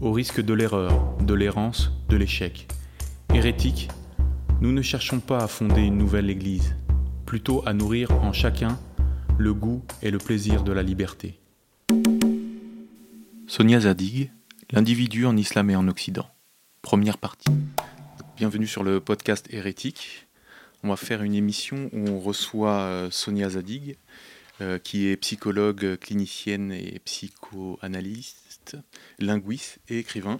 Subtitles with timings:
[0.00, 2.68] au risque de l'erreur, de l'errance, de l'échec.
[3.34, 3.88] Hérétiques,
[4.60, 6.74] nous ne cherchons pas à fonder une nouvelle Église,
[7.26, 8.78] plutôt à nourrir en chacun
[9.38, 11.38] le goût et le plaisir de la liberté.
[13.46, 14.30] Sonia Zadig,
[14.70, 16.28] l'individu en islam et en Occident.
[16.80, 17.52] Première partie.
[18.36, 20.28] Bienvenue sur le podcast Hérétique.
[20.82, 23.98] On va faire une émission où on reçoit euh, Sonia Zadig,
[24.60, 28.76] euh, qui est psychologue, clinicienne et psychoanalyste,
[29.18, 30.38] linguiste et écrivain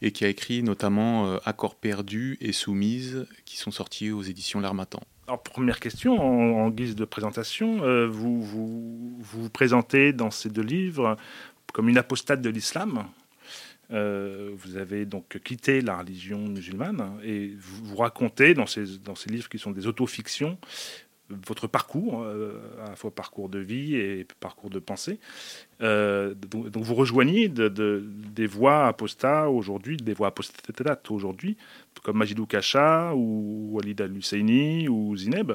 [0.00, 4.60] et qui a écrit notamment euh, Accords perdus et Soumise, qui sont sortis aux éditions
[4.60, 5.00] L'Armatan.
[5.26, 10.62] Alors, première question, en, guise de présentation, euh, vous, vous, vous présentez dans ces deux
[10.62, 11.16] livres
[11.74, 13.06] comme une apostate de l'islam.
[13.90, 19.30] Vous avez donc quitté la religion musulmane et vous, vous racontez dans ces, dans ces
[19.30, 20.58] livres qui sont des autofictions
[21.28, 25.18] votre parcours, euh, à la fois parcours de vie et parcours de pensée.
[25.82, 31.56] Euh, donc, vous rejoignez de, des voix apostats aujourd'hui, des voix apostates aujourd'hui,
[32.02, 35.52] comme Majidou Kacha ou Walid al-Husseini ou Zineb.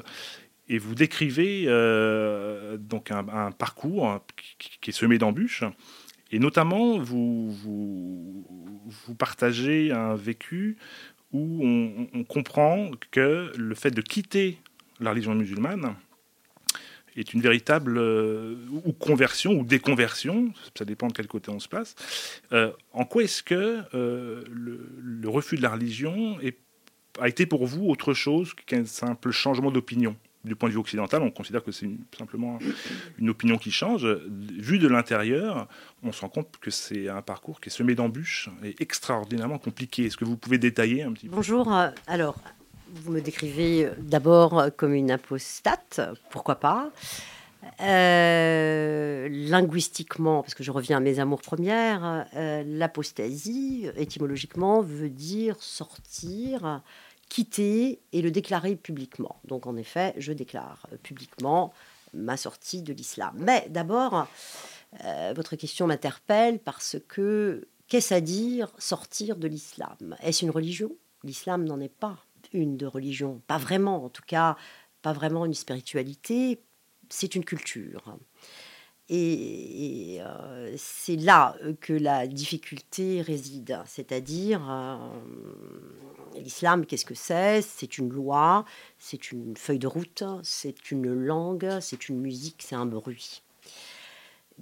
[0.68, 4.20] Et vous décrivez euh, donc un, parcours
[4.58, 5.64] qui, est semé d'embûches.
[6.30, 8.46] Et notamment, vous,
[9.18, 10.76] partagez un vécu
[11.32, 11.60] où
[12.12, 14.58] on comprend que le fait de quitter
[15.02, 15.94] la religion musulmane
[17.16, 18.54] est une véritable euh,
[18.84, 21.94] ou conversion ou déconversion, ça dépend de quel côté on se place.
[22.52, 26.38] Euh, en quoi est-ce que euh, le, refus de la religion
[27.20, 30.16] a été pour vous autre chose qu'un simple changement d'opinion?
[30.44, 32.58] Du point de vue occidental, on considère que c'est simplement
[33.16, 34.04] une opinion qui change.
[34.04, 35.68] Vu de l'intérieur,
[36.02, 40.06] on se rend compte que c'est un parcours qui est semé d'embûches et extraordinairement compliqué.
[40.06, 41.36] Est-ce que vous pouvez détailler un petit peu?
[41.36, 41.72] Bonjour.
[42.08, 42.34] Alors,
[42.92, 46.90] vous me décrivez d'abord comme une apostate, pourquoi pas.
[47.80, 55.56] Euh, linguistiquement, parce que je reviens à mes amours premières, euh, l'apostasie, étymologiquement, veut dire
[55.60, 56.82] sortir,
[57.28, 59.40] quitter et le déclarer publiquement.
[59.44, 61.72] Donc en effet, je déclare publiquement
[62.14, 63.34] ma sortie de l'islam.
[63.38, 64.26] Mais d'abord,
[65.04, 70.16] euh, votre question m'interpelle parce que qu'est-ce à dire sortir de l'islam?
[70.22, 70.90] Est-ce une religion?
[71.24, 72.18] L'islam n'en est pas
[72.52, 74.56] une de religion, pas vraiment en tout cas,
[75.02, 76.60] pas vraiment une spiritualité,
[77.08, 78.16] c'est une culture.
[79.08, 84.96] Et, euh, c'est là que la difficulté réside, c'est-à-dire euh,
[86.36, 87.60] l'islam, qu'est-ce que c'est?
[87.62, 88.64] C'est une loi,
[88.98, 93.42] c'est une feuille de route, c'est une langue, c'est une musique, c'est un bruit.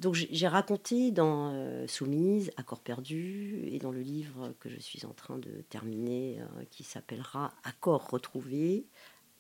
[0.01, 5.05] Donc j'ai raconté dans euh, Soumise, Accord perdu, et dans le livre que je suis
[5.05, 8.87] en train de terminer, euh, qui s'appellera Accord retrouvé.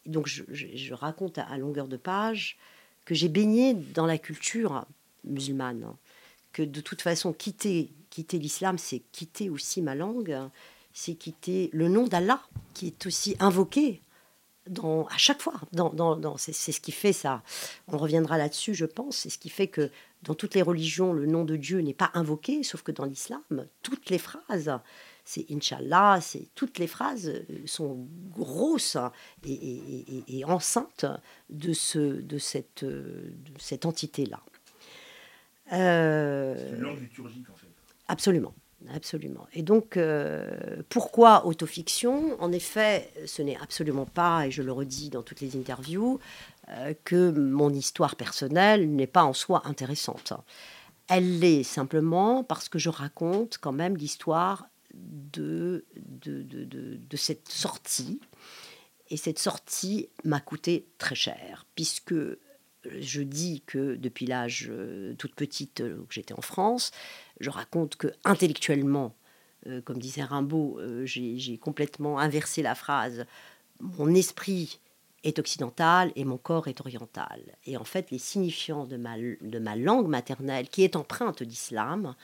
[0.04, 2.58] Donc je, raconte à, longueur de page
[3.06, 4.84] que j'ai baigné dans la culture
[5.24, 5.94] musulmane,
[6.52, 10.36] que de toute façon quitter, quitter l'islam, c'est quitter aussi ma langue,
[10.92, 12.42] c'est quitter le nom d'Allah,
[12.74, 14.02] qui est aussi invoqué
[14.78, 15.54] à chaque fois.
[16.36, 17.42] C'est, ce qui fait ça.
[17.88, 19.16] On reviendra là-dessus, je pense.
[19.16, 19.90] C'est ce qui fait que
[20.22, 23.42] dans toutes les religions, le nom de Dieu n'est pas invoqué, sauf que dans l'islam,
[23.82, 24.70] toutes les phrases,
[25.24, 28.96] c'est Inch'Allah, c'est, toutes les phrases euh, sont grosses
[29.46, 31.06] et, enceintes
[31.48, 34.40] de, ce, de, cette, de cette entité-là.
[35.72, 37.68] Euh, c'est une langue liturgique, en fait.
[38.08, 38.54] Absolument.
[38.88, 39.46] Absolument.
[39.52, 42.40] Et donc, euh, pourquoi autofiction?
[42.40, 46.18] En effet, ce n'est absolument pas, et je le redis dans toutes les interviews,
[46.68, 50.32] euh, que mon histoire personnelle n'est pas en soi intéressante.
[51.08, 57.48] Elle l'est simplement parce que je raconte quand même l'histoire de, de, de, de, cette
[57.48, 58.20] sortie.
[59.10, 62.14] Et cette sortie m'a coûté très cher, puisque
[62.84, 66.92] je dis que depuis l'âge euh, toute petite j'étais en France,
[67.40, 69.14] je raconte que intellectuellement,
[69.84, 73.26] comme disait Rimbaud, j'ai complètement inversé la phrase.
[73.80, 74.78] Mon esprit
[75.24, 77.40] est occidental et mon corps est oriental.
[77.66, 82.14] Et en fait, les signifiants de ma, de ma langue maternelle, qui est empreinte d'islam,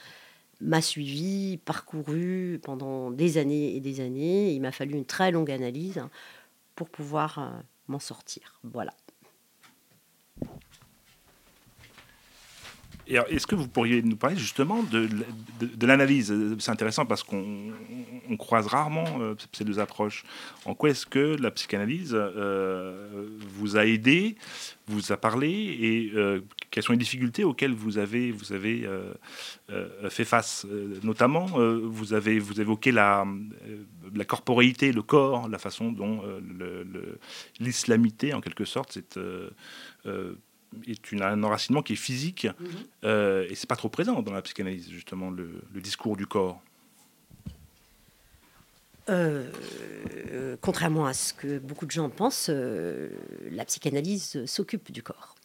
[0.61, 4.51] m'a suivi, parcouru pendant des années et des années.
[4.53, 6.01] Il m'a fallu une très longue analyse
[6.75, 7.49] pour pouvoir euh,
[7.87, 8.59] m'en sortir.
[8.63, 8.93] Voilà.
[13.09, 15.07] Est-ce que vous pourriez nous parler justement de,
[15.85, 16.33] l'analyse?
[16.59, 17.71] C'est intéressant parce qu'on
[18.37, 20.23] croise rarement euh, ces deux approches.
[20.65, 24.35] En quoi est-ce que la psychanalyse euh, vous a aidé,
[24.87, 28.87] vous a parlé et euh, quelles sont les difficultés auxquelles vous avez, vous avez
[30.09, 30.65] fait face?
[31.03, 33.25] Notamment, vous avez vous évoqué la,
[34.13, 36.21] la le corps, la façon dont
[37.59, 39.17] l'islamité, en quelque sorte, c'est
[40.87, 42.67] est une, un enracinement qui est physique et mhm.
[42.69, 46.61] ce euh, et c'est pas trop présent dans la psychanalyse justement le, discours du corps.
[49.09, 49.49] Euh,
[50.59, 53.09] contrairement à ce que beaucoup de gens pensent, euh,
[53.51, 55.36] la psychanalyse s'occupe du corps,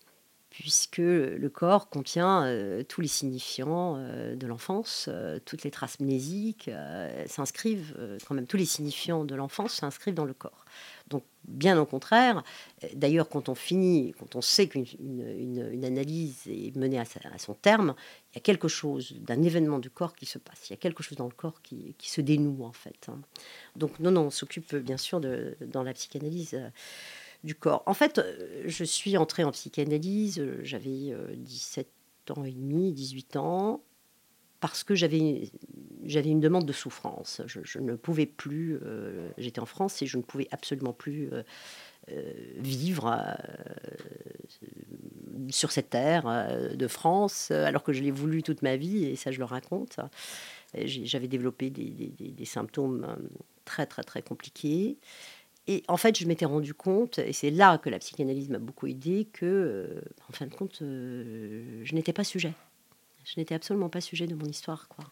[0.52, 2.46] puisque le corps contient
[2.88, 5.08] tous les signifiants de l'enfance,
[5.46, 6.70] toutes les traces mnésiques
[7.26, 7.96] s'inscrivent,
[8.28, 10.64] quand même tous les signifiants de l'enfance s'inscrivent dans le corps.
[11.08, 12.42] Donc, bien au contraire,
[12.94, 17.04] d'ailleurs, quand on finit, quand on sait qu'une une, analyse est menée à,
[17.38, 17.94] son terme,
[18.32, 20.70] il y a quelque chose d'un événement du corps qui se passe.
[20.70, 23.08] Il y a quelque chose dans le corps qui, se dénoue, en fait.
[23.08, 23.20] Hein.
[23.76, 26.68] Donc, non, non, on s'occupe bien sûr de, dans la psychanalyse euh,
[27.44, 27.82] du corps.
[27.86, 31.88] En fait, euh, je suis entrée en psychanalyse, euh, j'avais 17
[32.36, 33.82] ans et demi, 18 ans
[34.62, 37.42] parce que j'avais une demande de souffrance.
[37.46, 41.42] Je, ne pouvais plus, euh, j'étais en France et je ne pouvais absolument plus euh,
[42.12, 43.36] euh, vivre
[45.50, 49.32] sur cette terre de France, alors que je l'ai voulu toute ma vie, et ça
[49.32, 49.98] je le raconte.
[50.74, 53.04] J'avais développé des, des, symptômes
[53.64, 54.96] très très très compliqués.
[55.68, 58.88] Et en fait, je m'étais rendu compte, et c'est là que la psychanalyse m'a beaucoup
[58.88, 62.52] aidé, que, en fin de compte, je n'étais pas sujet.
[63.24, 65.04] Je n'étais absolument pas sujet de mon histoire, quoi.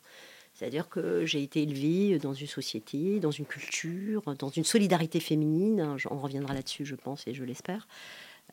[0.55, 5.81] C'est-à-dire que j'ai été élevée dans une société, dans une culture, dans une solidarité féminine,
[5.81, 7.89] hein, on reviendra là-dessus, je pense, et je l'espère,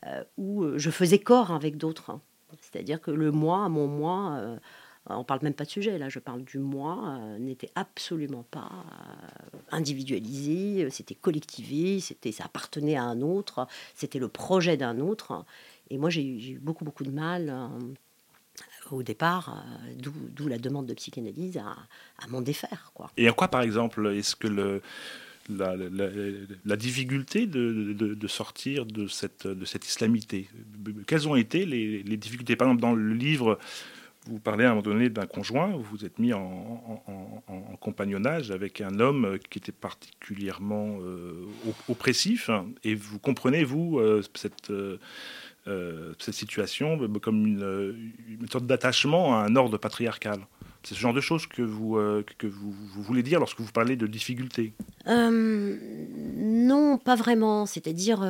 [0.06, 2.10] euh, où euh, je faisais corps avec d'autres.
[2.10, 2.20] Hein.
[2.60, 4.56] C'est-à-dire que le moi, mon moi, euh,
[5.08, 8.70] on parle même pas de sujet, là, je parle du moi, n'était absolument pas
[9.70, 15.44] individualisé, c'était collectivé, c'était, ça appartenait à un autre, c'était le projet d'un autre.
[15.90, 17.70] Et moi, j'ai eu beaucoup, beaucoup de mal
[18.92, 21.76] au départ, euh, d'où la demande de psychanalyse à,
[22.28, 22.92] m'en défaire.
[23.16, 24.80] Et en quoi, par exemple, est-ce que
[25.48, 30.48] la, difficulté de, sortir de cette islamité,
[31.06, 32.56] quelles ont été les, difficultés?
[32.56, 33.58] Par exemple, dans le livre,
[34.28, 37.02] vous parlez à un moment donné d'un conjoint, vous vous êtes mis en,
[37.80, 41.46] compagnonnage avec un homme qui était particulièrement euh,
[41.88, 42.50] oppressif,
[42.84, 44.72] et vous comprenez, vous, euh, cette
[45.68, 50.38] euh, cette situation comme une, sorte d'attachement à un ordre patriarcal.
[50.82, 53.96] C'est ce genre de choses que vous, euh, que vous, voulez dire lorsque vous parlez
[53.96, 54.72] de difficultés
[55.08, 55.76] euh,
[56.36, 57.66] Non, pas vraiment.
[57.66, 58.20] C'est-à-dire,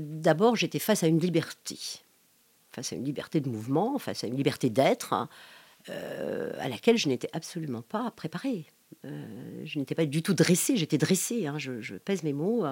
[0.00, 2.01] d'abord, j'étais face à une liberté.
[2.72, 5.28] Face à une liberté de mouvement, face à une liberté d'être,
[5.88, 8.66] à laquelle je n'étais absolument pas préparée.
[9.04, 11.58] je n'étais pas du tout dressée, j'étais dressée, hein.
[11.58, 12.64] je, pèse mes mots,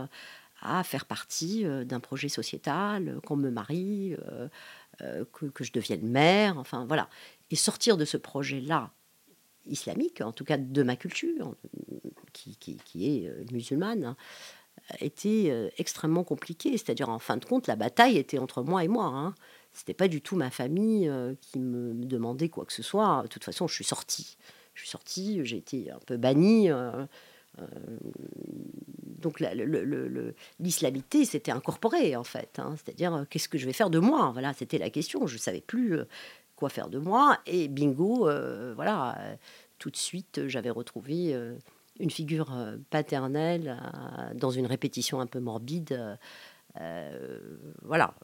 [0.63, 6.07] à faire partie euh, d'un projet sociétal, euh, qu'on me marie, euh, que, je devienne
[6.07, 7.09] mère, enfin voilà.
[7.51, 8.91] Et sortir de ce projet-là,
[9.67, 11.55] islamique, en tout cas de ma culture,
[12.33, 12.57] qui,
[12.97, 14.17] est musulmane, hein,
[15.01, 16.73] était extrêmement compliqué.
[16.73, 19.07] C'est-à-dire, en fin de compte, la bataille était entre moi et moi.
[19.07, 19.35] Hein.
[19.73, 21.11] C'était pas du tout ma famille
[21.41, 23.23] qui me demandait quoi que ce soit.
[23.23, 24.37] De toute façon, je suis sortie.
[24.75, 26.71] Je suis sortie, j'ai été un peu bannie.
[27.59, 27.65] Euh,
[29.21, 29.43] donc
[30.61, 32.59] l'islamité s'était incorporée en fait.
[32.59, 32.75] Hein.
[32.77, 34.31] C'est-à-dire, euh, qu'est-ce que je vais faire de moi?
[34.33, 35.27] Voilà, c'était la question.
[35.27, 36.05] Je ne savais plus euh,
[36.57, 37.39] quoi faire de moi.
[37.47, 38.29] Et bingo,
[38.75, 39.19] voilà,
[39.79, 41.35] tout de suite, j'avais retrouvé
[41.99, 42.55] une figure
[42.91, 43.79] paternelle
[44.35, 46.19] dans une répétition un peu morbide.
[47.83, 48.15] Voilà,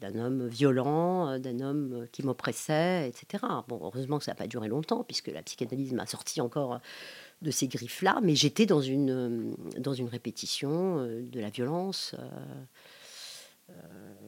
[0.00, 3.44] d'un homme violent, d'un homme qui m'oppressait, etc.
[3.68, 6.80] Bon, heureusement que ça n'a pas duré longtemps, puisque la psychanalyse m'a sorti encore
[7.44, 12.16] de ces griffes-là, mais j'étais dans une, euh, dans une répétition euh, de la violence.
[13.70, 13.74] Euh,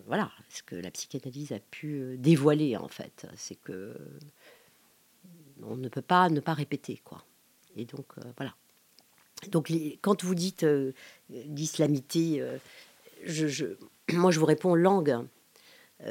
[0.07, 3.95] voilà, ce que la psychanalyse a pu dévoiler en fait, c'est que
[5.63, 7.25] on ne peut pas ne pas répéter quoi.
[7.77, 8.55] Et donc voilà.
[9.51, 9.71] Donc
[10.01, 10.65] quand vous dites
[11.29, 12.43] l'islamité,
[14.13, 15.19] moi je vous réponds langue,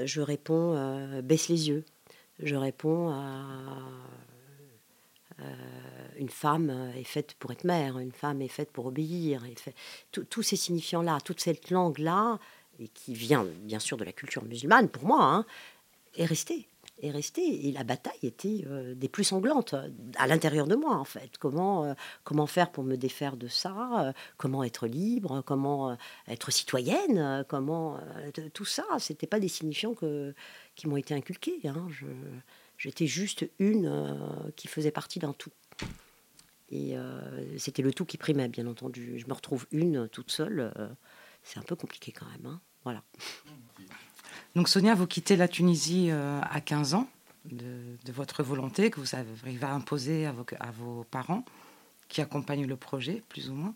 [0.04, 1.84] je réponds baisse les yeux,
[2.40, 3.80] je réponds à
[6.18, 9.44] une femme est faite pour être mère, une femme est faite pour obéir.
[10.12, 12.40] Tous ces signifiants-là, toute cette langue-là,
[12.80, 15.46] et qui vient bien sûr de la culture musulmane, pour moi, hein,
[16.16, 16.68] est restée
[17.02, 17.68] est restée.
[17.68, 21.38] Et la bataille était euh, des plus sanglantes euh, à l'intérieur de moi, en fait.
[21.38, 25.98] Comment, euh, comment faire pour me défaire de ça Comment être libre Comment
[26.28, 28.00] être citoyenne Comment
[28.54, 29.96] tout ça C'était pas des signifiants
[30.76, 31.60] qui m'ont été inculqués.
[31.66, 31.88] Hein.
[32.78, 35.52] j'étais juste une qui faisait partie d'un tout.
[36.70, 36.96] Et
[37.58, 39.20] c'était le tout qui primait, bien entendu.
[39.20, 40.72] Je me retrouve une toute seule.
[41.44, 42.46] c'est un peu compliqué quand même.
[42.46, 42.62] Hein.
[42.84, 43.04] Voilà.
[44.56, 47.10] Donc Sonia, vous quittez la Tunisie euh, à 15 ans
[47.44, 49.16] de, votre volonté que vous
[49.64, 51.44] imposer à vos, à vos parents
[52.08, 53.74] qui accompagnent le projet, plus ou moins.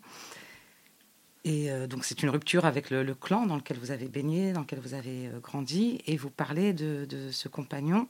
[1.44, 4.60] Et euh, donc c'est une rupture avec le, clan dans lequel vous avez baigné, dans
[4.60, 8.08] lequel vous avez euh, grandi, et vous parlez de, ce compagnon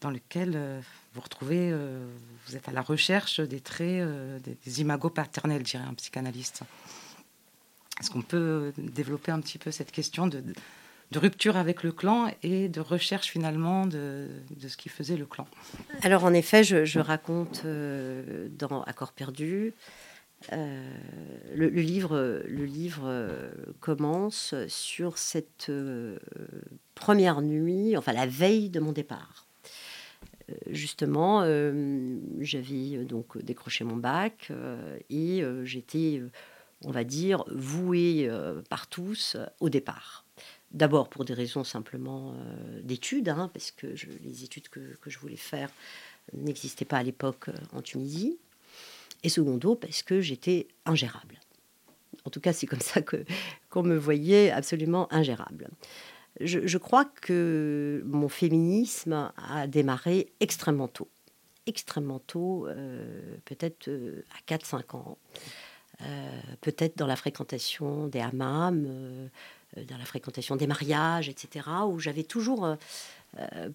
[0.00, 0.80] dans lequel
[1.12, 1.74] vous retrouvez,
[2.46, 4.08] vous êtes à la recherche des traits,
[4.44, 6.62] des, des, imagos paternels, dirait un psychanalyste.
[7.98, 10.44] Est-ce qu'on peut développer un petit peu cette question de,
[11.10, 14.28] de rupture avec le clan et de recherche finalement de,
[14.66, 15.46] ce qui faisait le clan.
[16.02, 19.72] Alors en effet, je, raconte euh, dans Accord perdu.
[20.52, 20.96] Euh,
[21.54, 23.50] le, livre, le livre euh,
[23.80, 25.72] commence sur cette
[26.94, 29.46] première nuit, enfin la veille de mon départ.
[30.70, 31.42] Justement,
[32.40, 34.50] j'avais donc décroché mon bac
[35.10, 36.22] et j'étais,
[36.86, 38.30] on va dire, vouée
[38.70, 40.24] par tous au départ.
[40.70, 43.86] D'abord pour des raisons simplement euh, d'études, hein, parce que
[44.22, 45.70] les études que, je voulais faire
[46.34, 48.38] n'existaient pas à l'époque euh, en Tunisie.
[49.22, 51.40] Et secondo, parce que j'étais ingérable.
[52.26, 53.24] En tout cas, c'est comme ça que
[53.70, 55.68] qu'on me voyait absolument ingérable.
[56.40, 61.08] Je, crois que mon féminisme a démarré extrêmement tôt.
[61.66, 63.90] Extrêmement tôt, euh, peut-être
[64.36, 65.18] à 4-5 ans.
[66.60, 69.30] peut-être dans la fréquentation des hammams,
[69.76, 72.76] dans la fréquentation des mariages, etc., où j'avais toujours euh,
[73.38, 73.68] euh,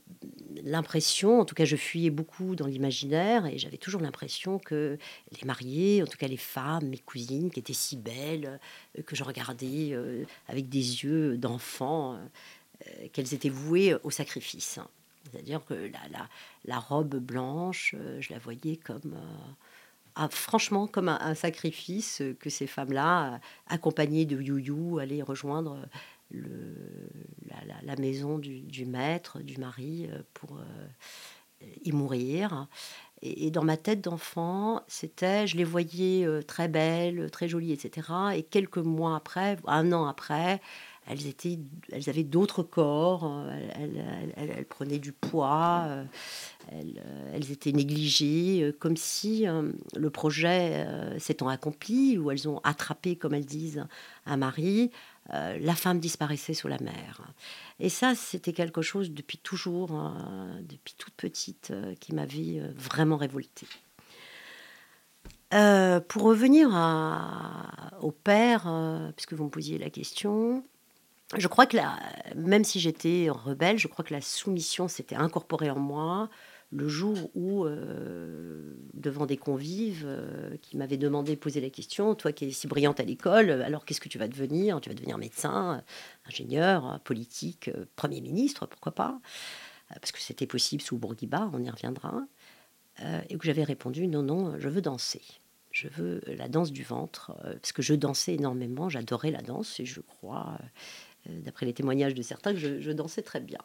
[0.63, 4.97] l'impression, en tout cas je fuyais beaucoup dans l'imaginaire, et j'avais toujours l'impression que
[5.31, 8.59] les mariés, en tout cas les femmes, mes cousines, qui étaient si belles,
[9.05, 9.95] que je regardais
[10.47, 12.17] avec des yeux d'enfant,
[13.13, 14.79] qu'elles étaient vouées au sacrifice.
[15.31, 16.27] C'est-à-dire que la,
[16.65, 19.15] la, robe blanche, je la voyais comme
[20.29, 25.77] franchement comme un, sacrifice que ces femmes-là, accompagnées de you allaient rejoindre
[26.31, 26.75] le,
[27.83, 32.67] la, maison du, maître, du mari, euh, pour euh, y mourir.
[33.21, 38.07] Et, dans ma tête d'enfant, c'était, je les voyais euh, très belles, très jolies, etc.
[38.35, 40.59] Et quelques mois après, un an après,
[41.07, 46.05] elles, avaient d'autres corps, euh, elles, prenaient du poids, euh,
[46.71, 49.45] euh, elles, étaient négligées, comme si
[49.95, 50.85] le projet
[51.19, 53.85] s'étant accompli, ou elles ont attrapé, comme elles disent,
[54.25, 54.91] un mari,
[55.29, 57.21] la femme disparaissait sous la mer.
[57.79, 63.67] Et ça, c'était quelque chose depuis toujours, hein, depuis toute petite, qui m'avait vraiment révoltée.
[65.49, 66.69] pour revenir
[68.01, 70.63] au père, puisque vous me posiez la question,
[71.37, 71.77] je crois que
[72.35, 76.29] même si j'étais rebelle, je crois que la soumission s'était incorporée en moi
[76.73, 82.31] le jour où, euh, devant des convives euh, qui m'avaient demandé, poser la question, toi
[82.31, 84.81] qui es si brillante à l'école, alors qu'est-ce que tu vas devenir?
[84.81, 85.83] Tu vas devenir médecin,
[86.25, 89.19] ingénieur, politique, Premier ministre, pourquoi pas?
[89.89, 92.25] Parce que c'était possible sous Bourguiba, on y reviendra.
[93.01, 95.21] Euh, et que j'avais répondu, non, non, je veux danser.
[95.71, 99.85] Je veux la danse du ventre, parce que je dansais énormément, j'adorais la danse, et
[99.85, 100.65] je crois euh,
[101.27, 103.59] d'après les témoignages de certains, que je, dansais très bien.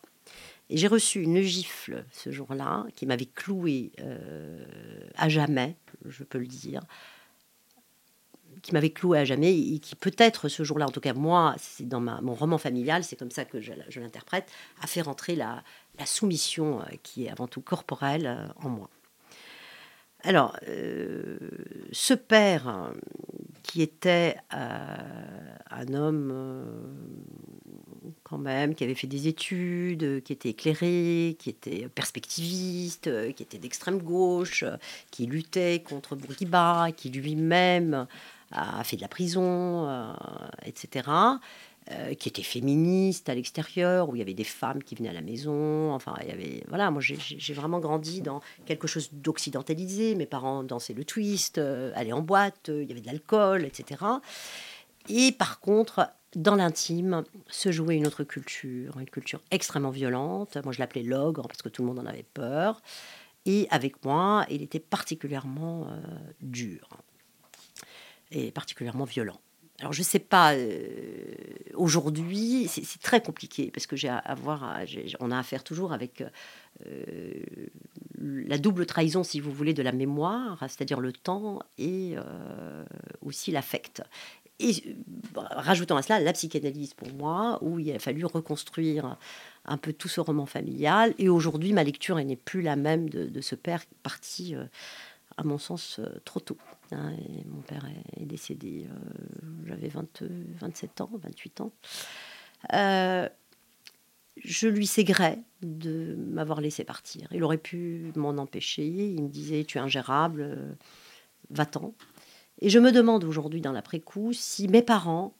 [0.71, 4.65] Et j'ai reçu une gifle ce jour-là qui m'avait cloué euh,
[5.17, 6.83] à jamais, je peux le dire,
[8.63, 11.89] qui m'avait cloué à jamais et qui peut-être ce jour-là, en tout cas moi, c'est
[11.89, 14.51] dans mon roman familial, c'est comme ça que je, l'interprète,
[14.83, 15.63] a fait rentrer la,
[16.05, 18.91] soumission euh, qui est avant tout corporelle en moi.
[20.25, 20.57] Alors,
[21.93, 22.93] ce père
[23.69, 26.33] qui était un homme
[28.25, 33.59] quand même, qui avait fait des études, qui était éclairé, qui était perspectiviste, qui était
[33.59, 34.65] d'extrême gauche,
[35.11, 38.07] qui luttait contre Bourguiba, qui lui-même
[38.53, 40.13] a fait de la prison, euh,
[40.65, 41.11] etc.
[41.93, 45.15] Euh, qui était féministe à l'extérieur, où il y avait des femmes qui venaient à
[45.15, 45.93] la maison.
[45.95, 46.63] Enfin, il y avait.
[46.69, 50.15] Voilà, moi, j'ai vraiment grandi dans quelque chose d'occidentalisé.
[50.15, 54.05] Mes parents dansaient le twist, euh, allaient en boîte, il y avait de l'alcool, etc.
[55.09, 60.59] Et par contre, dans l'intime, se jouait une autre culture, une culture extrêmement violente.
[60.65, 62.83] Moi, je l'appelais l'ogre parce que tout le monde en avait peur.
[63.47, 65.87] Et avec moi, il était particulièrement
[66.43, 66.87] dur
[68.31, 69.41] et particulièrement violent.
[69.81, 70.55] Alors je ne sais pas,
[71.75, 74.77] aujourd'hui, c'est très compliqué parce que j'ai à, voir,
[75.21, 76.25] on a affaire toujours avec
[78.19, 82.17] la double trahison, si vous voulez, de la mémoire, c'est-à-dire le temps et
[83.23, 84.03] aussi l'affect.
[84.61, 84.97] Et
[85.37, 89.17] rajoutant à cela la psychanalyse pour moi, où il a fallu reconstruire
[89.65, 91.15] un peu tout ce roman familial.
[91.19, 94.65] Et aujourd'hui, ma lecture n'est plus la même de, ce père parti, euh,
[95.39, 96.59] à mon sens, euh, trop tôt.
[96.93, 97.13] Hein.
[97.47, 98.95] mon père est, décédé, euh,
[99.67, 101.73] j'avais 27 ans, 28 ans.
[104.37, 107.29] je lui sais gré de m'avoir laissé partir.
[107.33, 108.87] Il aurait pu m'en empêcher.
[108.87, 110.77] Il me disait Tu es ingérable,
[111.51, 111.95] va-t'en.
[112.61, 115.35] Et je me demande aujourd'hui, dans l'après-coup, si mes parents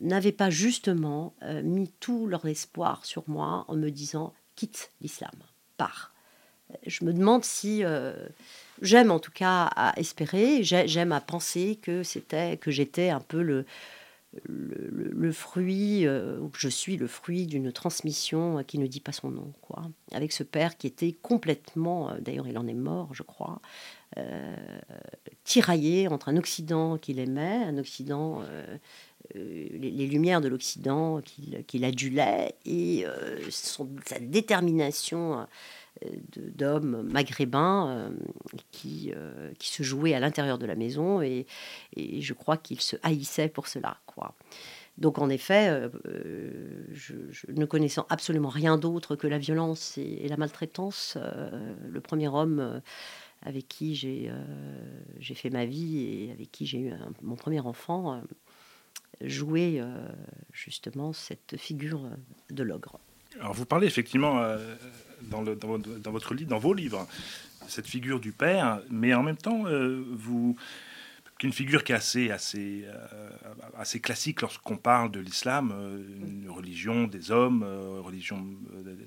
[0.00, 5.32] n'avaient pas justement euh, mis tout leur espoir sur moi en me disant quitte l'islam,
[5.76, 6.14] pars.
[6.86, 8.28] Je me demande si euh,
[8.82, 13.42] j'aime en tout cas à espérer, j'aime à penser que c'était que j'étais un peu
[13.42, 13.64] le,
[14.44, 19.12] le, fruit, euh, ou que je suis le fruit d'une transmission qui ne dit pas
[19.12, 19.82] son nom, quoi.
[20.12, 23.60] Avec ce père qui était complètement, d'ailleurs il en est mort, je crois,
[24.16, 24.56] euh,
[25.44, 28.78] tiraillé entre un Occident qu'il aimait, un Occident, euh,
[29.36, 31.20] euh, les, lumières de l'Occident
[31.66, 33.04] qu'il adulait, et
[33.50, 35.46] sa détermination
[36.36, 38.12] d'homme maghrébin
[38.70, 39.12] qui,
[39.58, 41.46] qui se jouait à l'intérieur de la maison, et,
[41.96, 43.98] je crois qu'il se haïssait pour cela.
[44.06, 44.34] Quoi.
[44.96, 45.88] Donc en effet,
[46.92, 47.14] je,
[47.52, 51.16] ne connaissant absolument rien d'autre que la violence et, et la maltraitance,
[51.88, 52.80] le premier homme
[53.42, 58.14] avec qui j'ai euh, fait ma vie et avec qui j'ai eu mon premier enfant,
[58.14, 58.20] euh,
[59.22, 60.08] euh,
[60.52, 62.10] justement cette figure
[62.50, 62.98] de l'ogre.
[63.40, 64.42] Alors vous parlez effectivement
[65.22, 67.06] dans, le, dans, votre livre, dans vos livres,
[67.66, 69.64] cette figure du père, mais en même temps,
[70.12, 70.56] vous
[71.46, 73.30] une figure qui est assez, assez, euh,
[73.76, 78.44] assez classique lorsqu'on parle de l'islam, euh, une religion des hommes, euh, religion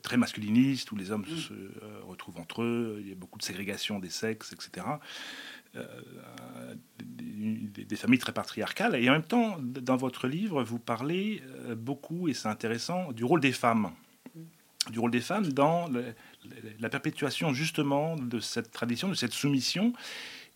[0.01, 1.53] très masculiniste, où les hommes se
[2.03, 4.85] retrouvent entre eux, il y a beaucoup de ségrégation des sexes, etc.
[6.99, 8.95] Des, des, familles très patriarcales.
[8.95, 11.41] Et en même temps, dans votre livre, vous parlez
[11.77, 13.91] beaucoup, et c'est intéressant, du rôle des femmes.
[14.89, 15.89] Du rôle des femmes dans
[16.79, 19.93] la perpétuation justement de cette tradition, de cette soumission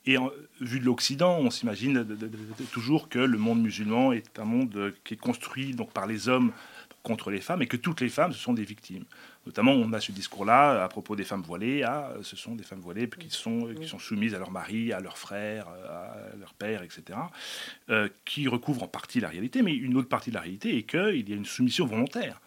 [0.08, 0.18] et
[0.62, 2.06] vu de l'Occident, on s'imagine
[2.72, 6.52] toujours que le monde musulman est un monde qui est construit donc par les hommes
[7.02, 9.06] contre les femmes et que toutes les femmes ce sont des victimes.
[9.46, 11.84] Notamment, on a ce discours-là à propos des femmes voilées.
[11.84, 15.00] Ah, ce sont des femmes voilées qui sont, qui sont soumises à leur mari, à
[15.00, 17.20] leurs frères, à leur père, etc.,
[17.90, 19.62] euh, qui recouvrent en partie la réalité.
[19.62, 22.42] Mais une autre partie de la réalité est qu'il y a une soumission volontaire.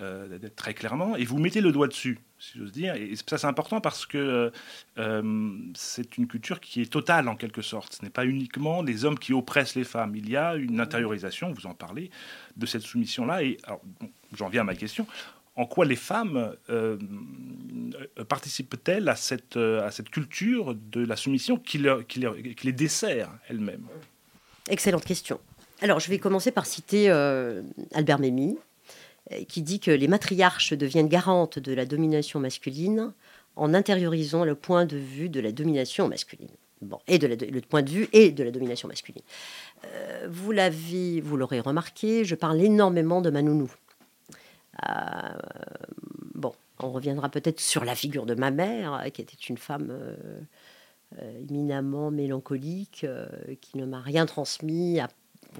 [0.00, 1.16] Euh, très clairement.
[1.16, 2.94] Et vous mettez le doigt dessus si j'ose dire.
[2.94, 4.50] Et ça, c'est important parce que
[4.98, 7.94] euh, c'est une culture qui est totale en quelque sorte.
[7.94, 10.16] Ce n'est pas uniquement les hommes qui oppressent les femmes.
[10.16, 12.10] Il y a une intériorisation, vous en parlez,
[12.56, 13.42] de cette soumission-là.
[13.42, 13.58] Et
[14.34, 15.06] j'en viens à ma question.
[15.56, 16.96] En quoi les femmes euh,
[18.28, 19.58] participent-elles à cette,
[20.10, 23.86] culture de la soumission qui, qui, les dessert elles-mêmes?
[24.70, 25.40] Excellente question.
[25.82, 27.62] Alors, je vais commencer par citer euh,
[27.94, 28.69] Albert Memmi, euh,
[29.48, 33.12] qui dit que les matriarches deviennent garantes de la domination masculine
[33.56, 36.50] en intériorisant le point de vue de la domination masculine.
[36.82, 39.22] Bon, et de le point de vue et de la domination masculine.
[39.84, 43.70] Euh, vous l'avez, vous l'aurez remarqué, je parle énormément de Manounou.
[44.88, 44.92] Euh,
[46.34, 49.94] bon, on reviendra peut-être sur la figure de ma mère, qui était une femme
[51.20, 53.04] éminemment mélancolique,
[53.60, 55.08] qui ne m'a rien transmis à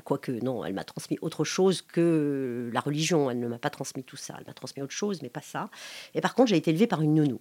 [0.05, 3.31] quoique non, elle m'a transmis autre chose que la religion.
[3.31, 4.35] Elle ne m'a pas transmis tout ça.
[4.39, 5.71] Elle m'a transmis autre chose, mais pas ça.
[6.15, 7.41] Et par contre, j'ai été élevée par une nounou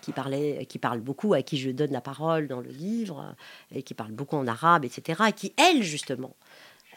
[0.00, 3.34] qui parlait, qui parle beaucoup, à qui je donne la parole dans le livre,
[3.70, 5.22] et qui parle beaucoup en arabe, etc.
[5.28, 6.34] Et qui, elle, justement,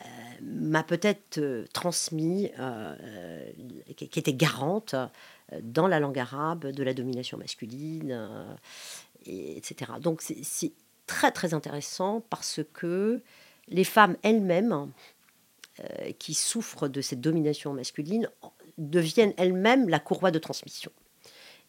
[0.02, 0.08] euh,
[0.42, 3.46] m'a peut-être euh, transmis, euh,
[3.96, 4.96] qui, était garante
[5.62, 8.58] dans la langue arabe de la domination masculine,
[9.26, 9.92] etc.
[10.02, 10.72] Donc c'est
[11.06, 13.22] très très intéressant parce que
[13.68, 14.92] les femmes elles-mêmes,
[15.80, 18.30] euh, qui souffrent de cette domination masculine,
[18.78, 20.92] deviennent elles-mêmes la courroie de transmission.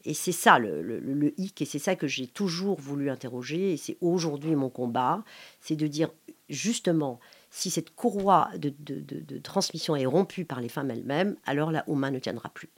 [0.05, 3.97] Et c'est ça le, hic, et c'est ça que j'ai toujours voulu interroger, et c'est
[4.03, 5.25] aujourd'hui mon combat,
[5.61, 6.11] c'est de dire
[6.51, 7.19] justement,
[7.51, 12.19] si cette courroie de, transmission est rompue par les femmes elles-mêmes, alors la Ouma ne
[12.19, 12.69] tiendra plus.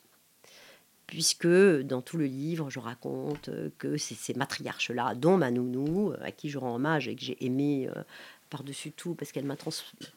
[1.09, 6.51] Puisque dans tout le livre, je raconte que ces matriarches-là, dont ma nounou, à qui
[6.51, 8.03] je rends hommage et que j'ai aimé euh,
[8.57, 9.57] par-dessus tout parce qu'elle m'a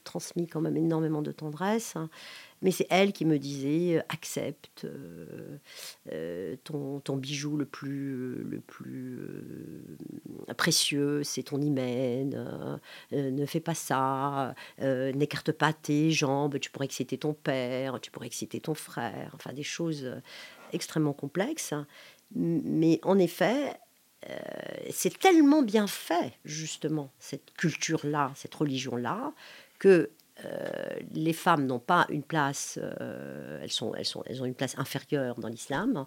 [0.06, 1.96] transmis quand même énormément de tendresse.
[2.62, 5.58] Mais c'est elle qui me disait euh, accepte euh,
[6.12, 9.20] euh, ton, ton, bijou le plus, le plus
[10.58, 12.80] précieux, c'est ton hymen.
[13.12, 14.56] ne fais pas ça.
[14.80, 16.60] N'écarte pas tes jambes.
[16.60, 19.32] Tu pourrais exciter ton père, tu pourrais exciter ton frère.
[19.36, 20.10] Enfin, des choses
[20.72, 21.74] extrêmement complexes.
[22.36, 23.74] Mais en effet,
[24.92, 29.34] c'est tellement bien fait, justement, cette culture-là, cette religion-là,
[29.80, 30.12] que
[30.46, 30.70] euh,
[31.14, 34.78] les femmes n'ont pas une place, euh, elles, sont, elles, sont, elles ont une place
[34.78, 36.06] inférieure dans l'islam.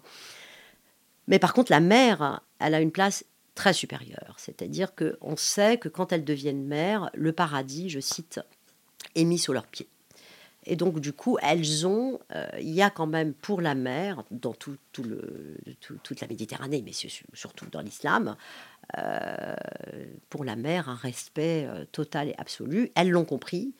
[1.27, 4.35] Mais par contre, la mère, elle a une place très supérieure.
[4.37, 8.39] C'est-à-dire qu'on sait que quand elles deviennent mères, le paradis, je cite,
[9.15, 9.89] est mis sous leurs pieds.
[10.65, 14.23] Et donc, du coup, elles ont, euh, il y a quand même pour la mère,
[14.31, 14.79] dans toute
[16.21, 16.93] la Méditerranée, mais
[17.33, 18.35] surtout dans l'islam,
[20.29, 22.91] pour la mère, un respect total et absolu.
[22.95, 23.73] Elles l'ont compris.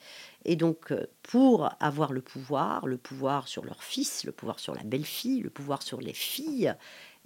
[0.44, 4.74] Et donc, euh, pour avoir le pouvoir, le pouvoir sur leur fils, le pouvoir sur
[4.74, 6.74] la belle-fille, le pouvoir sur les filles,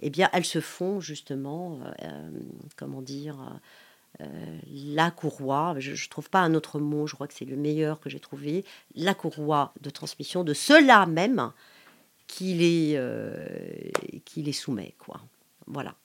[0.01, 2.31] eh bien, elles se font justement, euh, euh,
[2.77, 3.59] comment dire,
[4.19, 7.99] la courroie, je ne trouve pas un autre mot, je crois que c'est le meilleur
[7.99, 11.51] que j'ai trouvé, la courroie de transmission de cela même
[12.27, 13.01] qui les,
[14.25, 15.21] qui les soumet, quoi.
[15.67, 15.95] Voilà.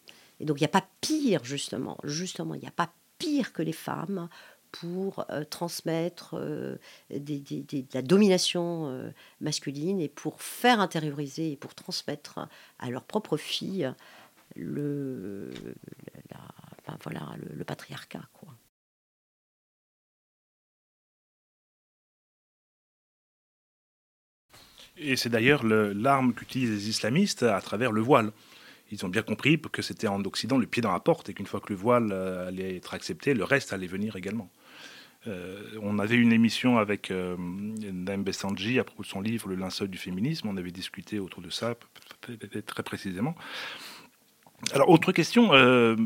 [0.40, 3.62] Et donc, il n'y a pas pire, justement, justement, il n'y a pas pire que
[3.62, 4.29] les femmes
[4.72, 6.77] pour euh, transmettre euh,
[7.11, 12.48] de la domination euh, masculine et pour faire intérioriser et pour transmettre
[12.81, 13.92] à leurs propres filles
[14.57, 15.53] le,
[17.03, 18.29] voilà, le, patriarcat.
[18.33, 18.55] Quoi.
[24.97, 28.33] Et c'est d'ailleurs l'arme qu'utilisent les islamistes à travers le voile.
[28.90, 31.47] Ils ont bien compris que c'était en Occident le pied dans la porte et qu'une
[31.47, 34.51] fois que le voile allait être accepté, le reste allait venir également.
[35.27, 39.55] Euh, on avait une émission avec euh, Naim Bessanji à propos de son livre Le
[39.55, 40.49] linceul du féminisme.
[40.49, 41.75] On avait discuté autour de ça
[42.66, 43.35] très précisément.
[44.72, 45.96] Alors, autre question, euh,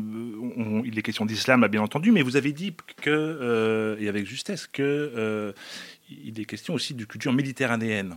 [0.85, 5.53] il est question d'islam, bien entendu, mais vous avez dit que, et avec justesse, que
[6.09, 8.15] il est question aussi de culture méditerranéenne.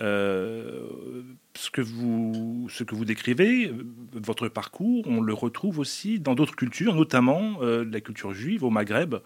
[0.00, 1.22] Euh,
[1.54, 3.72] ce, que vous, ce que vous décrivez,
[4.12, 8.70] votre parcours, on le retrouve aussi dans d'autres cultures, notamment euh, la culture juive au
[8.70, 9.16] Maghreb.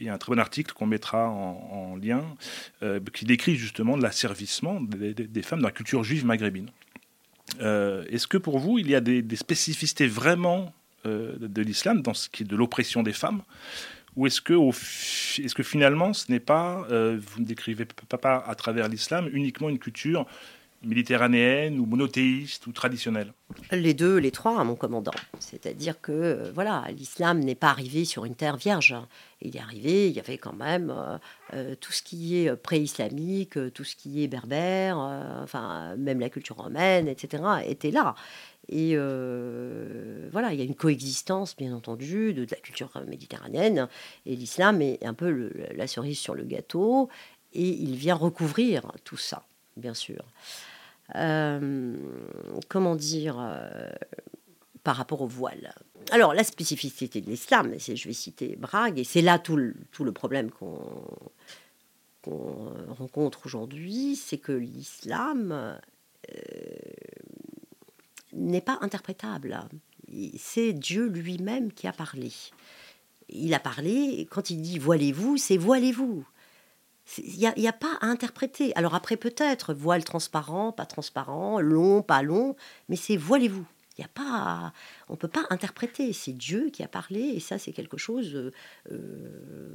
[0.00, 2.24] Il y a un très bon article qu'on mettra en, lien
[2.82, 6.70] euh, qui décrit justement l'asservissement des, des, femmes dans la culture juive maghrébine.
[7.60, 10.72] Est-ce que pour vous, il y a des, spécificités vraiment
[11.04, 13.42] de l'islam dans ce qui est de l'oppression des femmes?
[14.16, 18.54] Ou est-ce que, est que finalement, ce n'est pas, euh, vous ne décrivez pas à
[18.54, 20.26] travers l'islam uniquement une culture
[20.86, 23.32] méditerranéenne ou monothéiste ou traditionnelle
[23.72, 25.12] Les deux, les trois, mon commandant.
[25.38, 28.94] C'est-à-dire que euh, voilà, l'islam n'est pas arrivé sur une terre vierge.
[29.40, 30.92] Il est arrivé, il y avait quand même
[31.52, 34.96] euh, tout ce qui est pré-islamique, tout ce qui est berbère,
[35.42, 37.42] enfin même la culture romaine, etc.
[37.66, 38.14] était là.
[38.68, 43.88] Et euh, voilà, il y a une coexistence, bien entendu, de, la culture méditerranéenne.
[44.26, 47.08] Et l'islam est un peu la cerise sur le gâteau.
[47.52, 49.44] Et il vient recouvrir tout ça,
[49.76, 50.24] bien sûr.
[51.16, 51.96] Euh,
[52.68, 53.90] comment dire euh,
[54.82, 55.74] par rapport au voile
[56.10, 60.04] Alors, la spécificité de l'islam, je vais citer Brague, et c'est là tout le, tout
[60.04, 61.06] le problème qu'on
[62.88, 65.78] rencontre aujourd'hui, c'est que l'islam
[68.32, 69.60] n'est pas interprétable.
[70.38, 72.32] C'est Dieu lui-même qui a parlé.
[73.28, 76.26] Il a parlé, quand il dit voilez-vous, c'est voilez-vous.
[77.18, 78.74] Il n'y a, a, pas à interpréter.
[78.76, 82.56] Alors après, peut-être, voile transparent, pas transparent, long, pas long,
[82.88, 83.66] mais c'est voilez-vous.
[83.96, 84.72] Il y a pas,
[85.08, 86.12] on peut pas interpréter.
[86.12, 88.52] C'est Dieu qui a parlé, et ça, c'est quelque chose euh,
[88.90, 89.68] euh,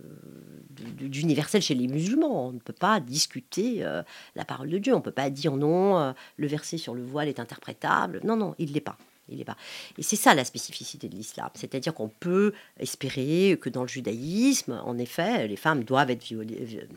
[0.69, 2.47] d'universel chez les musulmans.
[2.47, 4.03] On ne peut pas discuter euh,
[4.35, 4.93] la parole de Dieu.
[4.93, 8.19] On ne peut pas dire non, le verset sur le voile est interprétable.
[8.25, 8.97] Non, non, il l'est pas.
[9.29, 9.57] Il est pas.
[9.97, 11.49] Et c'est ça la spécificité de l'islam.
[11.53, 16.87] C'est-à-dire qu'on peut espérer que dans le judaïsme, en effet, les femmes doivent être violées,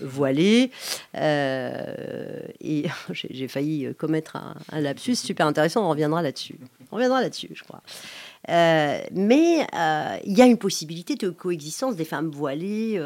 [0.00, 0.70] voilée.
[1.16, 6.56] Euh, et j'ai failli commettre un, lapsus super intéressant, on reviendra là-dessus.
[6.90, 7.82] On reviendra là-dessus, je crois.
[8.48, 13.00] Euh, mais euh, il y a une possibilité de coexistence des femmes voilées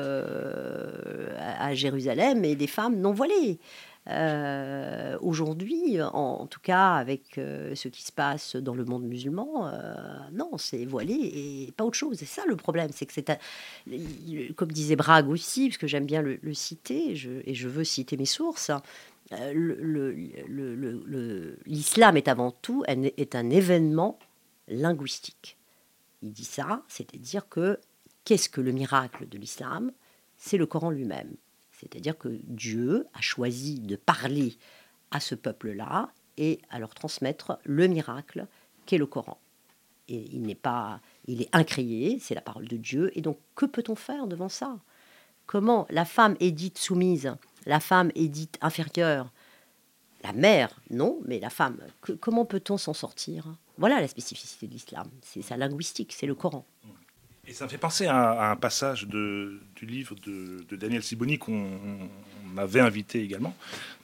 [1.39, 3.59] à Jérusalem et des femmes non voilées.
[4.09, 9.69] Euh, aujourd'hui, en, tout cas avec euh, ce qui se passe dans le monde musulman,
[9.69, 9.95] euh,
[10.33, 12.17] non, c'est voilé et pas autre chose.
[12.19, 13.39] C'est ça le problème, c'est que c'est,
[14.57, 18.27] comme disait Brague aussi, parce que j'aime bien le, citer, et je veux citer mes
[18.27, 18.73] sources.
[21.67, 24.19] l'islam est avant tout un événement
[24.67, 25.59] linguistique.
[26.23, 27.79] Il dit ça, c'est-à-dire que
[28.25, 29.93] qu'est-ce que le miracle de l'islam?
[30.37, 31.37] C'est le Coran lui-même.
[31.83, 34.57] C'est-à-dire que Dieu a choisi de parler
[35.11, 38.47] à ce peuple-là et à leur transmettre le miracle
[38.87, 39.39] qu'est le Coran.
[40.09, 43.11] Et il n'est pas, il est incréé, c'est la parole de Dieu.
[43.19, 44.79] Et donc, que peut-on faire devant ça?
[45.47, 47.35] Comment la femme est dite soumise,
[47.67, 49.31] la femme est dite inférieure,
[50.23, 51.79] la mère, non, mais la femme,
[52.21, 53.47] comment peut-on s'en sortir?
[53.77, 56.65] Voilà la spécificité de l'islam, c'est sa linguistique, c'est le Coran.
[57.49, 61.69] Et ça me fait penser à, un passage du livre de, Daniel Siboni qu'on
[62.55, 63.57] m'avait invité également,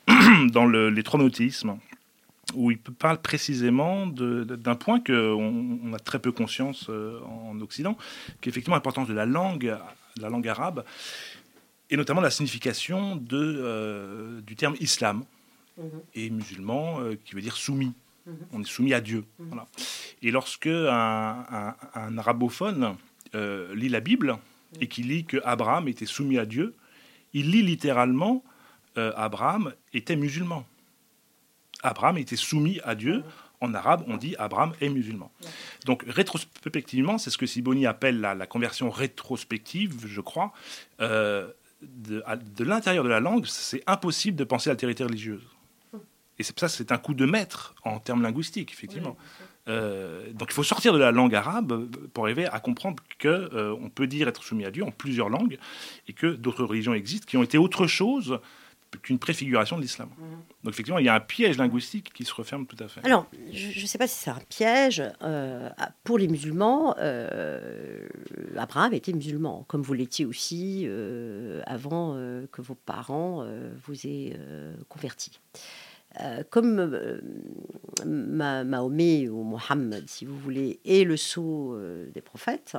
[0.51, 1.79] dans Les Trois monothéismes,
[2.55, 7.97] où il parle précisément d'un point qu'on on a très peu conscience euh, en Occident,
[8.41, 9.77] qui est effectivement l'importance de la langue,
[10.17, 10.85] la langue arabe,
[11.91, 15.23] et notamment la signification de, euh, du terme islam
[15.77, 15.85] mhm.
[16.15, 17.93] et musulman, euh, qui veut dire soumis.
[18.27, 18.35] Mhm.
[18.53, 19.25] On est soumis à Dieu.
[19.39, 19.47] Mhm.
[19.47, 19.67] Voilà.
[20.23, 22.97] Et lorsque un, un, arabophone
[23.35, 24.39] euh, lit la Bible
[24.81, 26.75] et qui lit que Abraham était soumis à Dieu,
[27.33, 28.43] il lit littéralement
[28.97, 30.67] Abraham était musulman.
[31.85, 33.23] Abraham était soumis à Dieu.
[33.61, 35.31] En arabe, on dit Abraham est musulman.
[35.87, 40.53] Donc rétrospectivement, c'est ce que Siboni appelle la, la, conversion rétrospective, je crois
[41.83, 42.25] de,
[42.57, 45.47] de l'intérieur de la langue, c'est impossible de penser l'altérité religieuse.
[46.39, 49.17] Et c'est ça, c'est un coup de maître en termes linguistiques, effectivement.
[49.69, 53.77] Euh, donc il faut sortir de la langue arabe pour arriver à comprendre que euh,
[53.81, 55.59] on peut dire être soumis à Dieu en plusieurs langues
[56.07, 58.41] et que d'autres religions existent qui ont été autre chose
[59.03, 60.09] qu'une préfiguration de l'islam.
[60.17, 60.39] Mhm.
[60.65, 63.05] Donc effectivement, il y a un piège linguistique qui se referme tout à fait.
[63.05, 65.03] Alors, je ne sais pas si c'est un piège.
[65.21, 65.69] Euh,
[66.05, 68.09] pour les musulmans, euh,
[68.57, 70.89] Abraham était musulman, comme vous l'étiez aussi
[71.67, 72.15] avant
[72.51, 73.47] que vos parents
[73.85, 74.35] vous aient
[74.89, 75.39] converti.
[76.51, 77.21] Comme
[78.05, 81.79] Mahomet ou Mohammed, si vous voulez, est le sceau
[82.13, 82.77] des prophètes,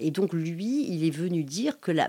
[0.00, 2.08] et donc lui, il est venu dire que la,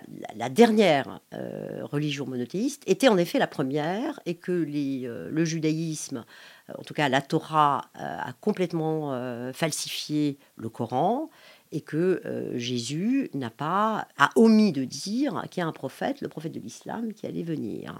[0.50, 6.24] dernière euh, religion monothéiste était en effet la première et que les, euh, le judaïsme,
[6.70, 11.30] euh, en tout cas la Torah, a complètement falsifié le Coran
[11.72, 12.22] et que
[12.56, 16.60] Jésus n'a pas a omis de dire qu'il y a un prophète, le prophète de
[16.60, 17.94] l'islam, qui allait venir.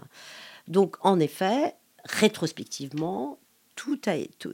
[0.68, 3.40] Donc en effet, rétrospectivement,
[3.80, 4.52] tout a, tout,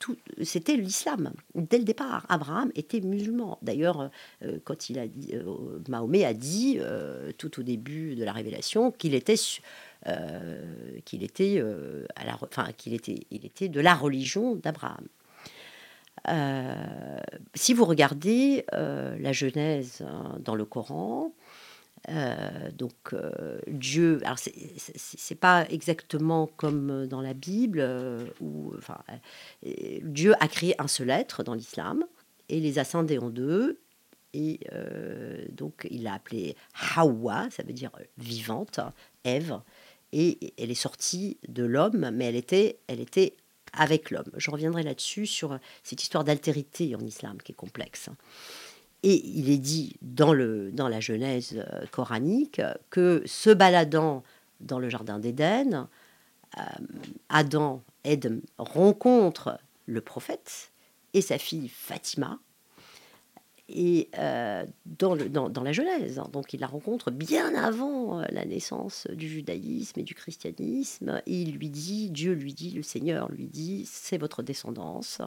[0.00, 2.26] tout, c'était l'islam dès le départ.
[2.28, 3.56] Abraham était musulman.
[3.62, 4.10] D'ailleurs,
[4.42, 8.90] euh, quand a dit, euh, Mahomet a dit euh, tout au début de la révélation
[8.90, 9.36] qu'il était
[12.42, 15.06] enfin qu'il était, il était de la religion d'Abraham.
[17.54, 21.32] si vous regardez la Genèse hein, dans le Coran,
[22.08, 28.74] euh, donc euh, Dieu, alors c'est pas exactement comme dans la Bible euh, où,
[30.02, 32.04] Dieu a créé un seul être dans l'islam
[32.48, 33.78] et les a scindés en deux.
[34.34, 34.60] Et
[35.50, 36.56] donc il l'a appelé
[36.96, 38.80] Hawa, ça veut dire vivante,
[39.24, 39.60] Ève,
[40.12, 43.34] et elle est sortie de l'homme, mais elle était, elle était
[43.74, 44.30] avec l'homme.
[44.36, 48.08] Je reviendrai là-dessus sur cette histoire d'altérité en islam qui est complexe.
[49.02, 54.22] Et il est dit dans, la Genèse euh, coranique que se baladant
[54.60, 55.88] dans le jardin d'Éden,
[56.56, 56.60] euh,
[57.28, 57.82] Adam,
[58.58, 60.72] rencontre le prophète
[61.14, 62.38] et sa fille Fatima,
[63.74, 66.18] et euh, dans, le, dans, dans, la Genèse.
[66.18, 66.28] Hein.
[66.32, 71.22] Donc il la rencontre bien avant euh, la naissance du judaïsme et du christianisme.
[71.26, 75.20] Et il lui dit, Dieu lui dit, le Seigneur lui dit, c'est votre descendance.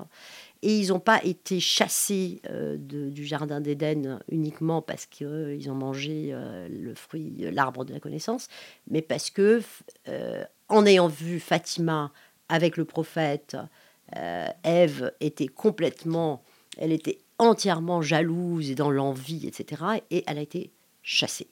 [0.61, 6.35] Et ils n'ont pas été chassés euh, du jardin d'Éden uniquement parce qu'ils ont mangé
[6.69, 8.47] le fruit, l'arbre de la connaissance,
[8.89, 9.61] mais parce que,
[10.69, 12.11] en ayant vu Fatima
[12.49, 13.57] avec le prophète,
[14.63, 16.43] Ève était complètement,
[16.77, 19.83] elle était entièrement jalouse et dans l'envie, etc.
[20.11, 20.71] Et elle a été
[21.01, 21.47] chassée.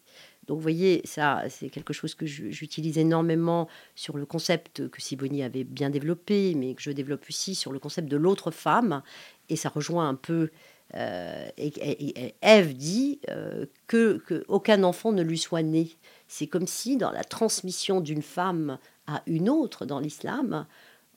[0.48, 5.42] Donc vous voyez, ça, c'est quelque chose que j'utilise énormément sur le concept que Siboni
[5.42, 9.04] avait bien développé, mais que je développe aussi sur le concept de l'autre femme.
[9.50, 10.50] Et ça rejoint un peu.
[10.96, 15.90] Euh, et, Ève dit euh, que, que, aucun enfant ne lui soit né.
[16.28, 20.66] C'est comme si dans la transmission d'une femme à une autre dans l'islam,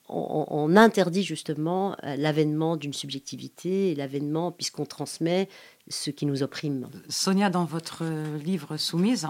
[0.09, 5.49] on, interdit justement euh, l'avènement d'une subjectivité, l'avènement puisqu'on transmet
[5.89, 6.89] ce qui nous opprime.
[7.09, 8.03] Sonia, dans votre
[8.37, 9.27] livre Soumise,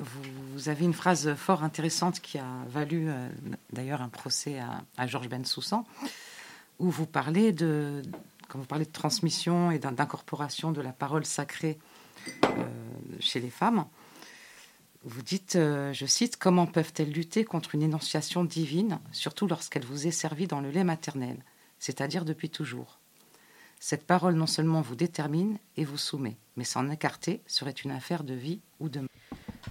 [0.00, 3.28] vous, avez une phrase fort intéressante qui a valu euh,
[3.72, 4.60] d'ailleurs un procès
[4.96, 5.84] à, Georges Bensoussan,
[6.78, 8.02] où vous parlez de,
[8.48, 11.78] quand vous parlez de transmission et d'incorporation de la parole sacrée
[12.44, 12.48] euh,
[13.20, 13.84] chez les femmes,
[15.04, 20.06] vous dites, euh, je cite, Comment peuvent-elles lutter contre une énonciation divine, surtout lorsqu'elle vous
[20.06, 21.36] est servie dans le lait maternel,
[21.78, 22.98] c'est-à-dire depuis toujours?
[23.80, 28.24] Cette parole non seulement vous détermine et vous soumet, mais s'en écarter serait une affaire
[28.24, 29.08] de vie ou de mort.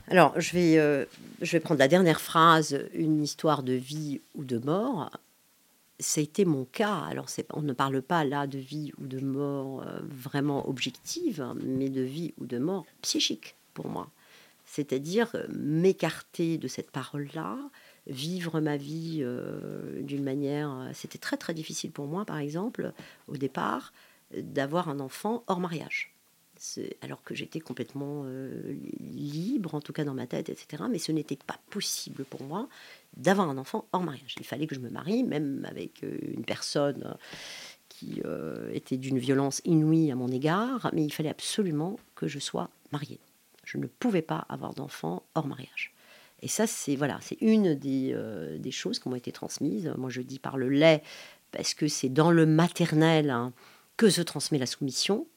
[0.08, 1.06] Alors, je vais, euh,
[1.42, 5.10] je vais prendre la dernière phrase, une histoire de vie ou de mort.
[6.18, 6.96] Été mon cas.
[7.10, 11.90] Alors, on ne parle pas là de vie ou de mort euh, vraiment objective, mais
[11.90, 14.10] de vie ou de mort psychique pour moi.
[14.74, 17.58] C'est-à-dire euh, m'écarter de cette parole-là,
[18.08, 19.26] vivre ma vie
[20.02, 20.90] d'une manière...
[20.94, 22.92] C'était très très difficile pour moi, par exemple,
[23.28, 23.94] au départ,
[24.36, 26.14] d'avoir un enfant hors mariage
[27.02, 30.84] alors que j'étais complètement euh, libre, en tout cas dans ma tête, etc.
[30.90, 32.70] Mais ce n'était pas possible pour moi
[33.18, 34.36] d'avoir un enfant hors mariage.
[34.40, 37.16] Il fallait que je me marie, même avec euh, une personne
[37.90, 42.40] qui euh, était d'une violence inouïe à mon égard, mais il fallait absolument que je
[42.40, 43.20] sois mariée.
[43.64, 45.94] Je ne pouvais pas avoir d'enfant hors mariage.
[46.42, 48.16] Et ça, c'est voilà, c'est une des,
[48.60, 49.94] des, choses qui m'ont été transmises.
[49.98, 51.02] Moi, je dis par le lait,
[51.54, 53.54] parce que c'est dans le maternel hein,
[53.96, 55.28] que se transmet la soumission.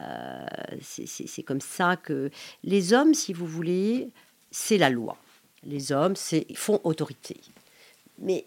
[0.00, 0.46] Euh,
[0.80, 2.30] c'est comme ça que
[2.64, 4.10] les hommes, si vous voulez,
[4.50, 5.16] c'est la loi.
[5.62, 7.38] Les hommes ils font autorité.
[8.18, 8.46] Mais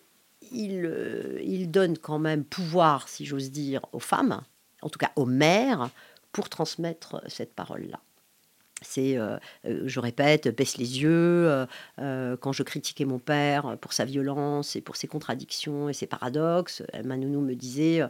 [0.52, 4.42] ils, euh, ils donnent quand même pouvoir, si j'ose dire, aux femmes,
[4.82, 5.90] en tout cas aux mères,
[6.32, 8.00] pour transmettre cette parole-là.
[8.88, 11.66] C'est, euh, je répète, baisse les yeux.
[11.98, 16.84] quand je critiquais mon père pour sa violence et pour ses contradictions et ses paradoxes,
[17.04, 18.04] ma nounou me disait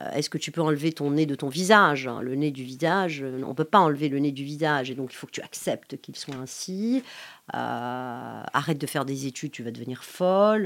[0.00, 2.64] euh, est-ce que tu peux enlever ton nez de ton visage hein, Le nez du
[2.64, 5.26] visage, euh, on ne peut pas enlever le nez du visage, et donc il faut
[5.26, 7.04] que tu acceptes qu'il soit ainsi.
[7.52, 10.64] Euh, arrête de faire des études, tu vas devenir folle.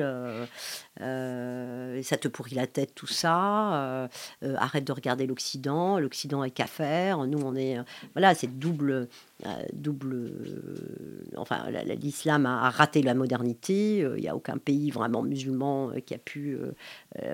[0.98, 4.08] ça te pourrit la tête, tout ça.
[4.42, 5.98] arrête de regarder l'Occident.
[5.98, 7.26] L'Occident est qu'à faire.
[7.26, 7.78] Nous, on est.
[8.14, 9.08] voilà, c'est double.
[9.72, 10.32] double
[11.36, 11.66] enfin,
[12.00, 13.98] l'islam a, raté la modernité.
[13.98, 16.58] Il n'y a aucun pays vraiment musulman qui a pu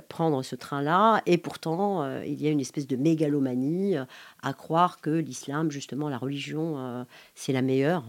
[0.09, 1.23] prendre ce train-là.
[1.27, 4.05] Et pourtant, euh, il y a une espèce de mégalomanie euh,
[4.43, 7.05] à croire que l'islam, justement, la religion, euh,
[7.35, 8.05] c'est la meilleure.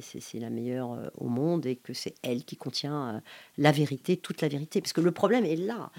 [0.00, 3.22] C'est la meilleure au monde et que c'est elle qui contient
[3.58, 4.80] la vérité, toute la vérité.
[4.80, 5.90] Parce que le problème est là.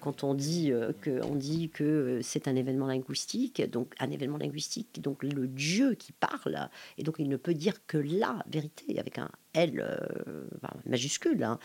[0.00, 1.70] quand on dit que, dit
[2.22, 6.68] c'est un événement linguistique, donc un événement linguistique, donc le Dieu qui parle,
[6.98, 9.84] et donc il ne peut dire que la vérité, avec un L
[10.86, 11.42] majuscule.
[11.42, 11.58] Hein.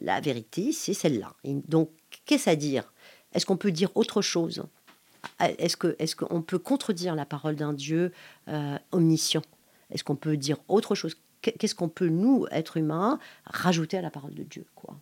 [0.00, 1.34] La vérité, c'est celle-là.
[1.44, 1.90] Donc,
[2.26, 2.92] qu'est-ce à dire?
[3.32, 4.64] Est-ce qu'on peut dire autre chose?
[5.38, 8.12] Est-ce qu'on est qu'on peut contredire la parole d'un Dieu
[8.48, 9.42] euh, omniscient?
[9.90, 11.16] Est-ce qu'on peut dire autre chose?
[11.42, 14.96] Qu'est-ce qu'on peut, nous, êtres humains, rajouter à la parole de Dieu quoi?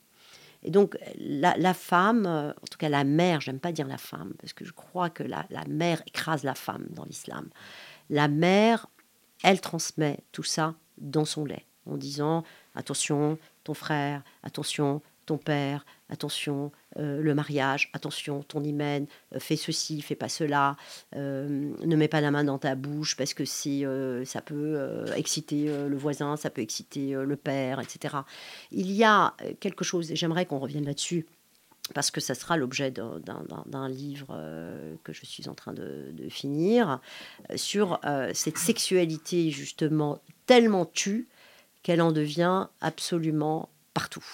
[0.64, 4.35] Et donc, la, femme, euh, en tout cas la mère, j'aime pas dire la femme,
[4.40, 7.48] parce que je crois que la, la mère écrase la femme dans l'islam.
[8.11, 8.88] La mère,
[9.44, 12.42] elle transmet tout ça dans son lait, en disant
[12.74, 19.56] attention, ton frère, attention, ton père, attention, euh, le mariage, attention, ton hymen, euh, fais
[19.56, 20.74] ceci, fais pas cela,
[21.16, 23.84] euh, ne mets pas la main dans ta bouche parce que c'est,
[24.24, 28.16] ça peut exciter le voisin, ça peut exciter le père, etc.
[28.70, 31.26] Il y a quelque chose, et j'aimerais qu'on revienne là-dessus,
[31.94, 34.28] parce que ça sera l'objet d'un livre
[35.04, 37.00] que je suis en train de, de finir,
[37.54, 38.00] sur
[38.32, 41.28] cette sexualité justement tellement tue
[41.82, 44.24] qu'elle en devient absolument partout.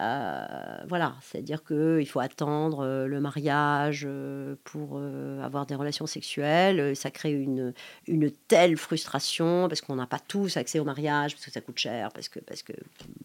[0.00, 5.00] Euh, voilà, c'est-à-dire qu'il faut attendre euh, le mariage euh, pour
[5.42, 6.94] avoir des relations sexuelles.
[6.94, 7.72] Ça crée une,
[8.06, 11.78] une telle frustration parce qu'on n'a pas tous accès au mariage, parce que ça coûte
[11.78, 12.72] cher, parce que, parce que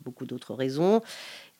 [0.04, 1.02] beaucoup d'autres raisons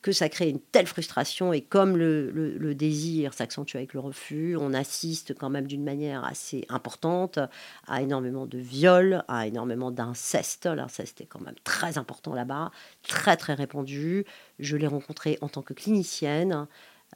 [0.04, 4.74] que ça crée une telle frustration et comme le, désir s'accentue avec le refus, on
[4.74, 7.38] assiste quand même d'une manière assez importante
[7.86, 10.66] à énormément de viols, à énormément d'inceste.
[10.66, 12.70] L'inceste est quand même très important là-bas,
[13.02, 14.26] très très répandu.
[14.58, 16.66] Je l'ai rencontré en tant que clinicienne.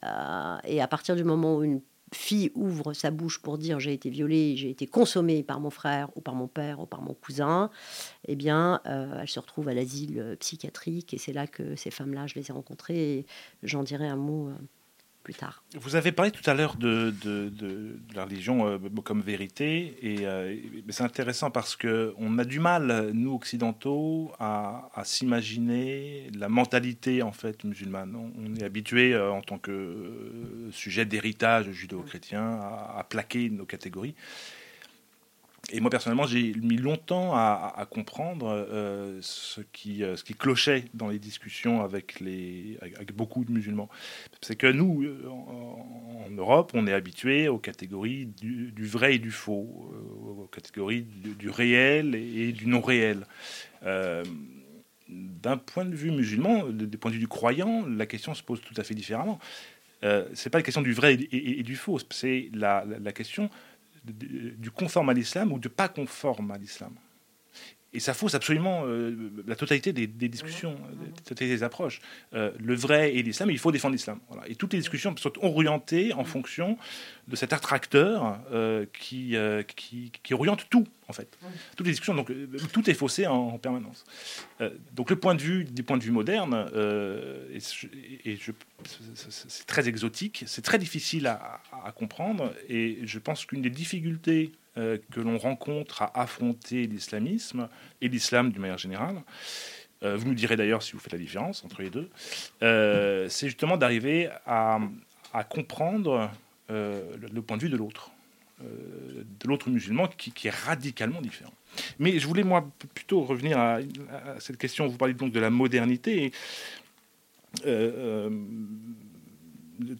[0.02, 3.92] Euh, et à partir du moment où une fille ouvre sa bouche pour dire j'ai
[3.92, 7.14] été violée, j'ai été consommée par mon frère ou par mon père ou par mon
[7.14, 7.70] cousin,
[8.26, 12.26] eh bien, euh, elle se retrouve à l'asile psychiatrique et c'est là que ces femmes-là,
[12.26, 13.26] je les ai rencontrées
[13.62, 14.54] j'en dirai un mot euh,
[15.74, 17.12] Vous avez parlé tout à l'heure de,
[18.14, 20.56] la religion euh, comme vérité, et euh,
[20.88, 27.32] c'est intéressant parce que on a du mal, nous occidentaux, à, s'imaginer la mentalité en
[27.32, 28.14] fait musulmane.
[28.16, 34.14] On, est habitué euh, en tant que sujet d'héritage judéo-chrétien à, plaquer nos catégories.
[35.70, 40.84] Et moi, personnellement, j'ai mis longtemps à, comprendre euh, ce, qui, euh, ce qui clochait
[40.94, 43.90] dans les discussions avec, les, avec, beaucoup de musulmans.
[44.40, 49.30] C'est que nous, euh, en, Europe, on est habitué aux catégories du, vrai et du
[49.30, 49.92] faux,
[50.24, 53.26] aux catégories du, réel et, du non réel.
[53.82, 58.60] D'un point de vue musulman, du point de vue du croyant, la question se pose
[58.60, 59.38] tout à fait différemment.
[60.04, 63.50] Euh, c'est pas la question du vrai et, du faux, c'est la, la, question
[64.12, 66.94] du conforme à l'islam ou de pas conforme à l'islam.
[67.94, 69.16] Et ça fausse absolument euh,
[69.46, 72.00] la totalité des, discussions, la totalité des approches.
[72.34, 74.20] Euh, le vrai et l'islam, il faut défendre l'islam.
[74.28, 74.46] Voilà.
[74.46, 76.76] Et toutes les discussions sont orientées en fonction
[77.28, 79.36] de cet attracteur euh, qui,
[79.74, 81.38] qui, qui, oriente tout, en fait.
[81.76, 82.30] Toutes les discussions, donc
[82.72, 84.04] tout est faussé en, permanence.
[84.92, 86.70] donc le point de vue, des points de vue modernes,
[87.52, 93.70] et, c'est très exotique, c'est très difficile à, à, comprendre, et je pense qu'une des
[93.70, 97.68] difficultés euh, que l'on rencontre à affronter l'islamisme
[98.00, 99.22] et l'islam d'une manière générale,
[100.04, 102.08] euh, vous nous direz d'ailleurs si vous faites la différence entre les deux,
[102.62, 104.78] euh, c'est justement d'arriver à,
[105.48, 106.30] comprendre
[106.68, 108.10] le, point de vue de l'autre,
[108.60, 111.52] de l'autre musulman qui, est radicalement différent.
[111.98, 113.80] Mais je voulais moi plutôt revenir à,
[114.38, 116.30] cette question, vous parlez donc de la modernité.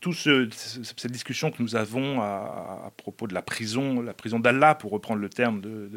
[0.01, 4.91] Toute cette discussion que nous avons à, propos de la prison, la prison d'Allah, pour
[4.91, 5.91] reprendre le terme de,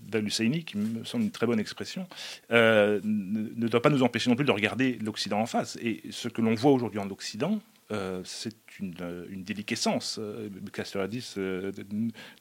[0.00, 2.06] d'Al-Husseini, qui me semble une très bonne expression,
[2.50, 5.76] euh, ne, doit pas nous empêcher non plus de regarder l'Occident en face.
[5.82, 7.60] Et ce que l'on voit aujourd'hui en Occident,
[7.92, 8.94] euh, c'est une,
[9.30, 10.18] une, déliquescence.
[10.20, 11.70] Euh, Castoriadis euh,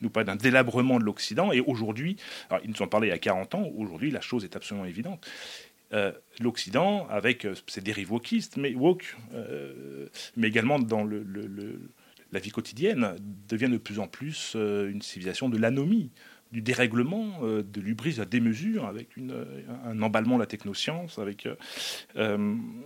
[0.02, 1.52] nous parle d'un délabrement de l'Occident.
[1.52, 2.18] Et aujourd'hui,
[2.64, 5.26] il nous en parlait il y a 40 ans, aujourd'hui la chose est absolument évidente.
[5.96, 8.76] Euh, l'Occident, avec euh, ses dérives wokistes, mais,
[9.34, 13.16] euh, mais également dans la vie quotidienne,
[13.48, 16.12] devient de plus en plus une civilisation de l'anomie,
[16.52, 19.10] du dérèglement, de l'ubris, de la démesure, avec
[19.86, 21.48] un emballement de la technoscience, avec
[22.16, 22.86] une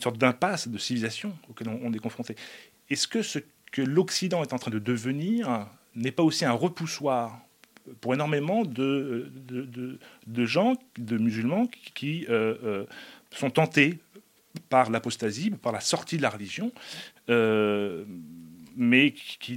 [0.00, 2.36] sorte d'impasse de civilisation auquel on est confronté.
[2.88, 3.40] Est-ce que ce
[3.72, 7.40] que l'Occident est en train de devenir n'est pas aussi un repoussoir
[8.00, 9.30] pour énormément de,
[10.26, 12.86] de, gens, de musulmans qui euh, euh,
[13.30, 13.98] sont tentés
[14.68, 16.72] par l'apostasie, par la sortie de la religion,
[17.28, 18.04] euh,
[18.76, 19.56] mais qui,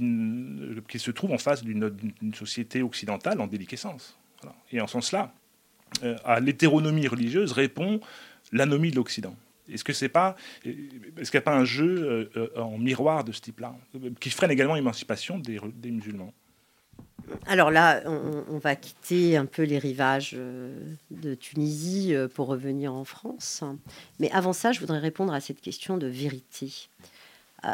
[0.88, 4.18] qui, se trouvent en face d'une société occidentale en déliquescence.
[4.72, 5.32] Et en ce sens-là,
[6.24, 8.00] à l'hétéronomie religieuse répond
[8.52, 9.34] l'anomie de l'Occident.
[9.72, 13.74] Est-ce que c'est est-ce qu'il n'y a pas un jeu en miroir de ce type-là,
[14.20, 16.34] qui freine également l'émancipation des musulmans?
[17.46, 20.76] Alors là, on, va quitter un peu les rivages euh,
[21.10, 23.62] de Tunisie euh, pour revenir en France.
[24.18, 26.88] Mais avant ça, je voudrais répondre à cette question de vérité.
[27.64, 27.72] Euh,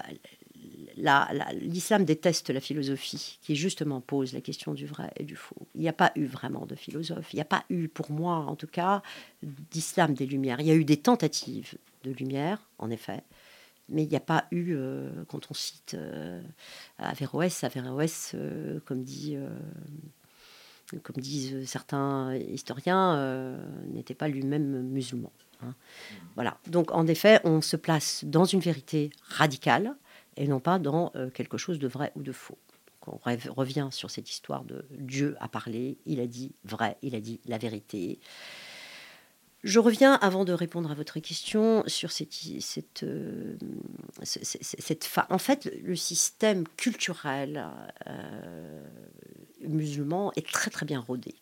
[1.61, 5.67] l'islam déteste la philosophie qui justement pose la question du vrai et du faux.
[5.75, 7.33] Il n'y a pas eu vraiment de philosophe.
[7.33, 9.03] Il n'y a pas eu, pour moi en tout cas,
[9.43, 10.61] d'islam des Lumières.
[10.61, 11.75] Il y a eu des tentatives
[12.05, 13.23] de lumière, en effet,
[13.91, 16.41] mais il n'y a pas eu, euh, quand on cite euh,
[16.99, 19.36] Averroès, Averroès, euh, comme, dit,
[21.03, 25.32] comme disent certains historiens, n'était pas lui-même musulman.
[25.62, 25.74] Hein.
[26.36, 26.57] Voilà.
[26.68, 29.97] Donc, en effet, on se place dans une vérité radicale
[30.36, 32.59] et non pas dans quelque chose de vrai ou de faux.
[33.07, 33.18] on
[33.53, 37.41] revient sur cette histoire de Dieu a parlé, il a dit vrai, il a dit
[37.47, 38.20] la vérité.
[39.63, 43.57] Je reviens, avant de répondre à votre question, sur cette, cette, euh,
[45.29, 47.67] En fait, le système culturel
[48.07, 48.87] euh,
[49.61, 51.35] musulman est très très bien rodé.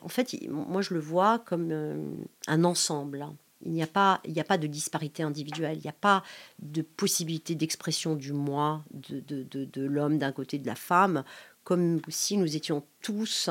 [0.00, 2.14] en fait, moi je le vois comme euh,
[2.46, 3.26] un ensemble.
[3.64, 6.24] Il n'y a, pas, il n'y a pas de disparité individuelle, il n'y a pas
[6.58, 11.22] de possibilité d'expression du moi, de, de, de l'homme d'un côté, de la femme,
[11.64, 13.50] comme si nous étions tous,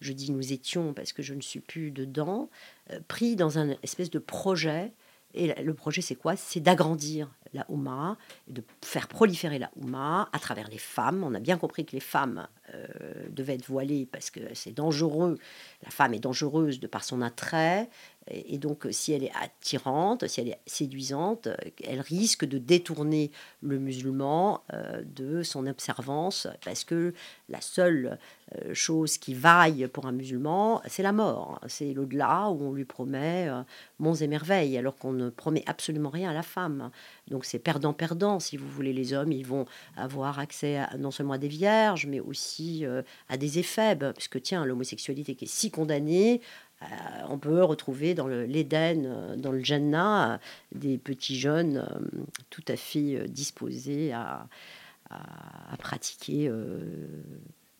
[0.00, 2.50] je dis nous étions parce que je ne suis plus dedans,
[2.90, 4.92] euh, pris dans un espèce de projet.
[5.34, 6.36] Et le projet, c'est quoi?
[6.36, 8.16] C'est d'agrandir la Oumma,
[8.48, 11.22] de faire proliférer la Oumma à travers les femmes.
[11.22, 12.86] On a bien compris que les femmes euh,
[13.30, 15.38] devaient être voilées parce que c'est dangereux.
[15.82, 17.88] La femme est dangereuse de par son attrait.
[18.30, 21.48] Et, donc, si elle est attirante, si elle est séduisante,
[21.82, 23.30] elle risque de détourner
[23.62, 27.14] le musulman euh, de son observance parce que
[27.48, 28.18] la seule
[28.54, 31.58] euh, chose qui vaille pour un musulman, c'est la mort.
[31.68, 33.48] C'est l'au-delà où on lui promet
[33.98, 36.90] monts et merveilles, alors qu'on ne promet absolument rien à la femme.
[37.28, 38.92] Donc c'est perdant-perdant, si vous voulez.
[38.92, 39.64] Les hommes, ils vont
[39.96, 44.64] avoir accès non seulement à des vierges, mais aussi euh, à des éphèbes, puisque tiens,
[44.64, 46.40] l'homosexualité qui est si condamnée,
[47.28, 50.38] on peut retrouver dans l'Éden, dans le Jannah,
[50.72, 51.84] des petits jeunes
[52.50, 54.46] tout à fait disposés à,
[55.80, 56.48] pratiquer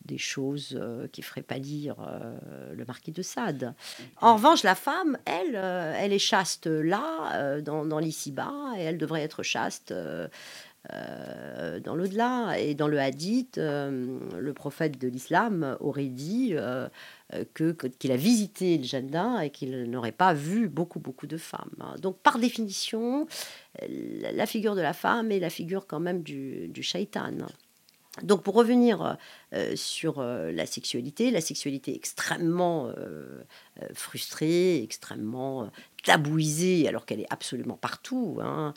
[0.09, 3.73] des choses euh, qui feraient pâlir euh, le marquis de Sade.
[4.19, 8.97] En revanche, la femme, elle, euh, elle est chaste là, dans, dans l'ici-bas, et elle
[8.97, 10.27] devrait être chaste euh,
[10.87, 12.59] dans l'au-delà.
[12.59, 16.87] Et dans le hadith, euh, le prophète de l'islam aurait dit euh,
[17.53, 21.95] que, qu'il a visité le Jannah et qu'il n'aurait pas vu beaucoup, beaucoup de femmes.
[22.01, 23.27] Donc, par définition,
[23.87, 27.33] la figure de la femme est la figure quand même du, du shaitan.
[28.23, 29.17] Donc pour revenir
[29.75, 32.91] sur la sexualité, la sexualité extrêmement
[33.93, 35.69] frustrée, extrêmement
[36.03, 38.39] tabouisée, alors qu'elle est absolument partout.
[38.41, 38.73] Hein.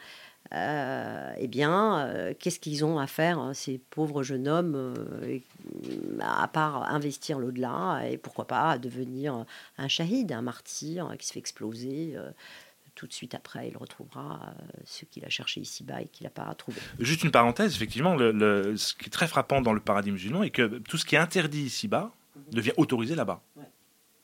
[0.55, 5.39] Euh, eh bien, euh, qu'est-ce qu'ils ont à faire, hein, ces pauvres jeunes hommes, euh,
[6.21, 9.47] à part investir l'au-delà et pourquoi pas devenir
[9.79, 12.17] un shahid, un martyr qui se fait exploser
[12.95, 16.55] tout de suite après, il retrouvera ce qu'il a cherché ici-bas et qu'il n'a pas
[16.55, 16.79] trouvé.
[16.99, 20.51] Juste une parenthèse, effectivement, le, ce qui est très frappant dans le paradis musulman est
[20.51, 22.13] que tout ce qui est interdit ici-bas
[22.51, 23.43] devient autorisé là-bas.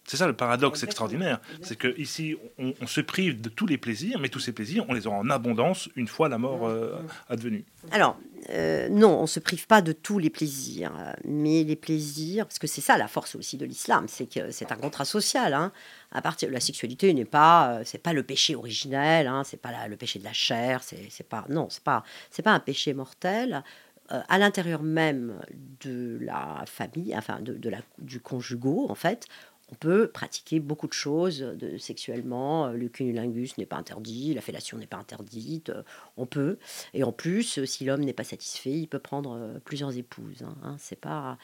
[0.08, 1.38] C'est ça le paradoxe extraordinaire.
[1.60, 4.94] C'est qu'ici, on, on, se prive de tous les plaisirs, mais tous ces plaisirs, on
[4.94, 6.96] les aura en abondance une fois la mort euh,
[7.28, 7.66] advenue.
[7.90, 8.16] Alors,
[8.48, 10.92] euh, non, on ne se prive pas de tous les plaisirs,
[11.26, 14.72] mais les plaisirs, parce que c'est ça la force aussi de l'islam, c'est que c'est
[14.72, 15.52] un contrat social.
[15.52, 15.72] Hein.
[16.10, 19.86] À partir, la sexualité n'est pas, euh, c'est pas le péché originel, hein, c'est pas
[19.88, 23.62] le péché de la chair, c'est pas, non, c'est pas, c'est pas un péché mortel
[24.10, 25.38] à l'intérieur même
[25.84, 29.26] de la famille, enfin de, de la, du conjugot, en fait,
[29.70, 32.68] on peut pratiquer beaucoup de choses de, sexuellement.
[32.68, 35.72] Le cunnilingus n'est pas interdit, la fellation n'est pas interdite.
[36.16, 36.58] On peut.
[36.94, 40.42] Et en plus, si l'homme n'est pas satisfait, il peut prendre euh, plusieurs épouses.
[40.42, 41.38] Hein, hein, c'est pas.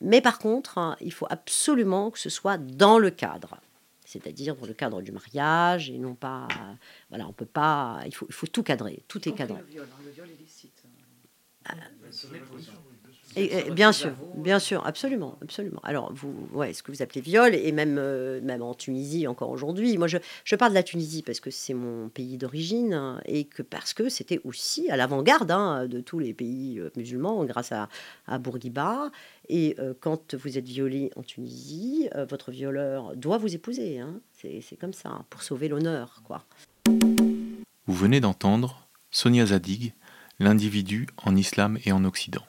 [0.00, 3.58] Mais par contre, hein, il faut absolument que ce soit dans le cadre.
[4.04, 6.46] C'est-à-dire dans le cadre du mariage et non pas.
[7.08, 8.00] Voilà, on peut pas.
[8.06, 9.02] Il faut, il faut tout cadrer.
[9.08, 9.58] Tout est cadré.
[9.58, 10.84] Le viol, le viol est licite.
[13.36, 15.80] Et, bien sûr, bien sûr, absolument, absolument.
[15.82, 19.50] Alors, vous, ouais, ce que vous appelez viol, et même, euh, même en Tunisie encore
[19.50, 19.96] aujourd'hui.
[19.98, 23.62] Moi, je, je, parle de la Tunisie parce que c'est mon pays d'origine et que
[23.62, 27.88] parce que c'était aussi à l'avant-garde hein, de tous les pays euh, musulmans grâce à,
[28.26, 29.10] à Bourguiba.
[29.48, 33.98] Et euh, quand vous êtes violé en Tunisie, votre violeur doit vous épouser.
[33.98, 34.20] Hein.
[34.32, 36.44] C'est comme ça, pour sauver l'honneur, quoi.
[37.86, 39.92] Vous venez d'entendre Sonia Zadig,
[40.38, 42.42] l'individu en islam et en Occident.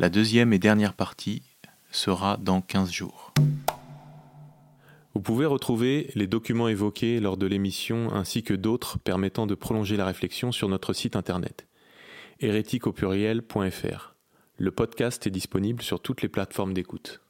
[0.00, 1.42] La deuxième et dernière partie
[1.90, 3.34] sera dans 15 jours.
[5.12, 9.96] Vous pouvez retrouver les documents évoqués lors de l'émission ainsi que d'autres permettant de prolonger
[9.96, 11.66] la réflexion sur notre site internet
[12.38, 12.84] hérétique
[14.56, 17.20] Le podcast est disponible sur toutes les plateformes d'écoute.